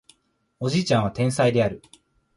[0.59, 1.83] おじいちゃんは天才である